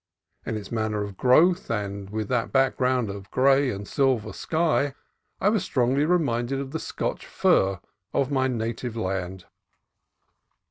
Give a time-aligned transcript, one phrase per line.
[0.47, 4.95] In its manner of growth, and with that background of gray and silver sky,
[5.39, 7.79] I was strongly reminded of the Scotch fir
[8.11, 9.45] of my native land.